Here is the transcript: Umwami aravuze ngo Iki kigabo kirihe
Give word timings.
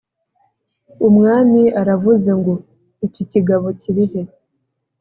Umwami 1.07 1.63
aravuze 1.81 2.29
ngo 2.39 2.53
Iki 3.05 3.23
kigabo 3.31 3.67
kirihe 3.81 4.21